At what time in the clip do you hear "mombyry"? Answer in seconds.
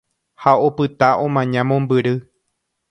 1.69-2.15